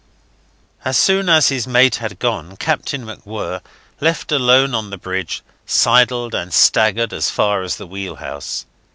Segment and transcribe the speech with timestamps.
[0.83, 3.61] As soon as his mate had gone Captain MacWhirr,
[3.99, 8.65] left alone on the bridge, sidled and staggered as far as the wheelhouse.